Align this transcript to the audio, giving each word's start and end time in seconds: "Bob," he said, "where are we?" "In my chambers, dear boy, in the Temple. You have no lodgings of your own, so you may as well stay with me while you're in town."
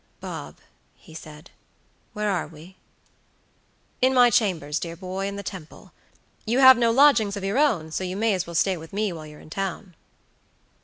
"Bob," 0.19 0.57
he 0.95 1.13
said, 1.13 1.51
"where 2.13 2.31
are 2.31 2.47
we?" 2.47 2.75
"In 4.01 4.15
my 4.15 4.31
chambers, 4.31 4.79
dear 4.79 4.95
boy, 4.95 5.27
in 5.27 5.35
the 5.35 5.43
Temple. 5.43 5.91
You 6.43 6.57
have 6.57 6.75
no 6.75 6.89
lodgings 6.89 7.37
of 7.37 7.43
your 7.43 7.59
own, 7.59 7.91
so 7.91 8.03
you 8.03 8.17
may 8.17 8.33
as 8.33 8.47
well 8.47 8.55
stay 8.55 8.77
with 8.77 8.93
me 8.93 9.13
while 9.13 9.27
you're 9.27 9.39
in 9.39 9.51
town." 9.51 9.93